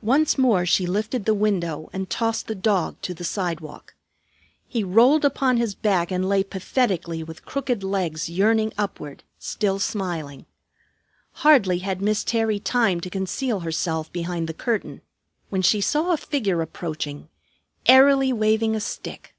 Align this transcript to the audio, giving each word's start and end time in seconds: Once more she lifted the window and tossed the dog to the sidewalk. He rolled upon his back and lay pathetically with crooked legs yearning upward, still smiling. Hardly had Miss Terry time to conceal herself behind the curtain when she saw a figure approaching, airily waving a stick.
Once 0.00 0.38
more 0.38 0.64
she 0.64 0.86
lifted 0.86 1.24
the 1.24 1.34
window 1.34 1.90
and 1.92 2.08
tossed 2.08 2.46
the 2.46 2.54
dog 2.54 2.94
to 3.02 3.12
the 3.12 3.24
sidewalk. 3.24 3.96
He 4.68 4.84
rolled 4.84 5.24
upon 5.24 5.56
his 5.56 5.74
back 5.74 6.12
and 6.12 6.28
lay 6.28 6.44
pathetically 6.44 7.24
with 7.24 7.44
crooked 7.44 7.82
legs 7.82 8.30
yearning 8.30 8.72
upward, 8.78 9.24
still 9.40 9.80
smiling. 9.80 10.46
Hardly 11.42 11.78
had 11.80 12.00
Miss 12.00 12.22
Terry 12.22 12.60
time 12.60 13.00
to 13.00 13.10
conceal 13.10 13.58
herself 13.58 14.12
behind 14.12 14.48
the 14.48 14.54
curtain 14.54 15.00
when 15.48 15.62
she 15.62 15.80
saw 15.80 16.12
a 16.12 16.16
figure 16.16 16.62
approaching, 16.62 17.28
airily 17.88 18.32
waving 18.32 18.76
a 18.76 18.80
stick. 18.80 19.34